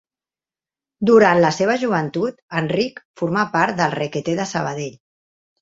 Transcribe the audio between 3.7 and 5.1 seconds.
del Requetè de Sabadell.